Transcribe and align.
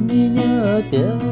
меня 0.00 0.76
опять 0.76 1.22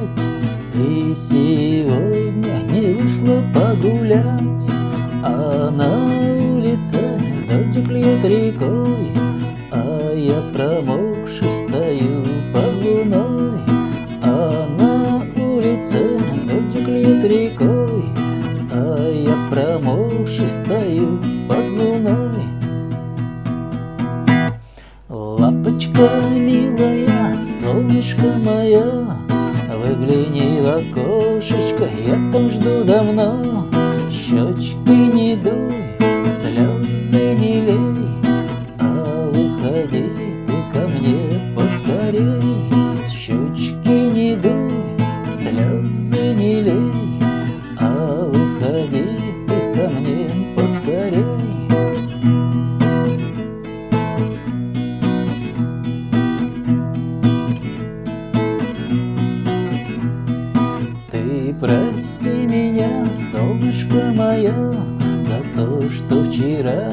И 0.74 1.14
сегодня 1.14 2.62
не 2.70 2.94
вышла 2.94 3.42
погулять. 3.52 4.68
А 5.22 5.70
на 5.70 6.56
улице 6.56 7.20
дождик 7.48 7.88
льет 7.90 8.24
рекой 8.24 9.12
А 9.70 10.14
я 10.14 10.40
промокший 10.52 11.48
стою 11.66 12.24
под 12.52 12.74
луной. 12.84 13.60
А 14.22 14.66
на 14.78 15.42
улице 15.42 16.18
дождик 16.48 16.88
льет 16.88 17.24
рекой 17.24 18.04
А 18.72 19.10
я 19.10 19.36
промокший 19.50 20.50
стою 20.50 21.18
под 21.48 21.64
луной. 21.70 22.44
Лапочка 25.08 26.10
милая 26.34 27.13
солнышко 27.64 28.26
мое, 28.44 29.06
Выгляни 29.76 30.60
в 30.60 30.66
окошечко, 30.76 31.88
я 32.06 32.14
там 32.32 32.50
жду 32.50 32.84
давно. 32.84 33.66
Щечки 34.10 34.90
не 34.90 35.34
дуй, 35.36 35.74
слезы 36.40 37.34
не 37.40 37.60
лей, 37.66 37.78
А 38.78 39.30
выходи 39.32 40.04
ты 40.46 40.56
ко 40.72 40.88
мне 40.88 41.40
поскорей. 41.56 42.53
Прости 61.64 62.28
меня, 62.28 63.06
солнышко 63.32 64.12
мое, 64.14 64.54
За 65.26 65.40
то, 65.56 65.90
что 65.90 66.24
вчера 66.24 66.92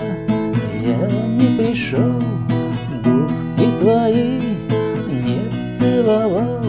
я 0.82 1.10
не 1.28 1.58
пришел, 1.58 2.22
Губки 3.04 3.68
твои 3.82 4.40
не 5.26 5.42
целовал 5.78 6.64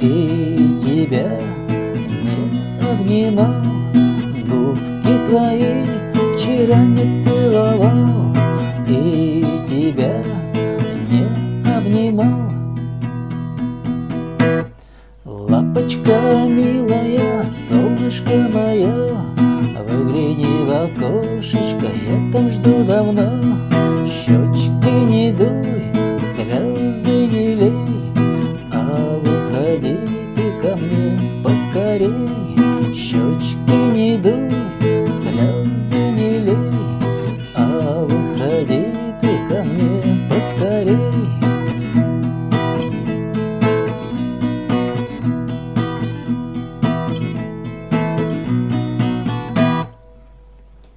И 0.00 0.78
тебя 0.80 1.40
не 2.22 2.38
обнимал. 2.92 3.64
Губки 4.48 5.14
твои 5.28 5.84
вчера 6.36 6.78
не 6.84 7.24
целовал 7.24 8.36
И 8.86 9.44
тебя 9.68 10.22
не 11.10 11.26
обнимал. 11.76 12.65
Лапочка 15.86 16.48
милая, 16.48 17.46
солнышко 17.68 18.32
мое, 18.52 19.20
Выгляни 19.88 20.64
в 20.64 20.70
окошечко, 20.70 21.86
я 21.86 22.32
там 22.32 22.50
жду 22.50 22.82
давно. 22.84 23.40
Щечки 24.08 24.90
не 25.08 25.30
дуй, 25.30 25.92
слезы 26.34 27.26
не 27.28 27.54
лей, 27.54 27.72
А 28.72 29.20
выходи 29.22 29.96
ты 30.34 30.46
ко 30.60 30.76
мне 30.76 31.20
поскорей. 31.44 32.12
Щечки 32.92 33.65